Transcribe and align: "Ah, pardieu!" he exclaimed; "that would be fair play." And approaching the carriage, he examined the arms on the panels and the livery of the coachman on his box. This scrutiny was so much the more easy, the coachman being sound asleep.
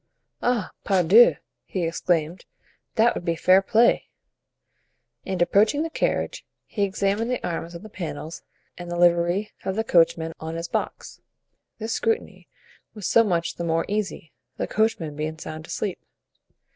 "Ah, 0.41 0.71
pardieu!" 0.83 1.35
he 1.63 1.83
exclaimed; 1.83 2.45
"that 2.95 3.13
would 3.13 3.23
be 3.23 3.35
fair 3.35 3.61
play." 3.61 4.07
And 5.27 5.39
approaching 5.43 5.83
the 5.83 5.91
carriage, 5.91 6.43
he 6.65 6.81
examined 6.81 7.29
the 7.29 7.47
arms 7.47 7.75
on 7.75 7.83
the 7.83 7.87
panels 7.87 8.41
and 8.79 8.89
the 8.89 8.97
livery 8.97 9.51
of 9.63 9.75
the 9.75 9.83
coachman 9.83 10.33
on 10.39 10.55
his 10.55 10.67
box. 10.67 11.21
This 11.77 11.93
scrutiny 11.93 12.47
was 12.95 13.05
so 13.05 13.23
much 13.23 13.57
the 13.57 13.63
more 13.63 13.85
easy, 13.87 14.31
the 14.57 14.65
coachman 14.65 15.15
being 15.15 15.37
sound 15.37 15.67
asleep. 15.67 15.99